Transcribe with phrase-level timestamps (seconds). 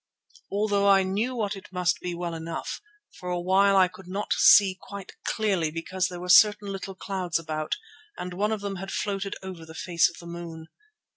[0.51, 2.81] Although I knew what it must be well enough,
[3.19, 7.37] for a while I could not see quite clearly because there were certain little clouds
[7.37, 7.75] about
[8.17, 10.69] and one of them had floated over the face of the moon.